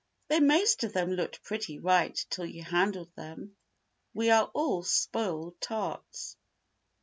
[0.29, 3.55] They most of them looked pretty right till you handled them.
[4.15, 6.37] We are all spoiled tarts.